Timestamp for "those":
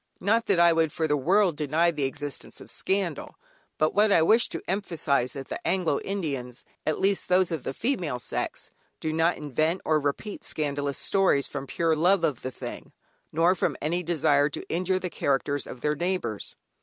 7.29-7.51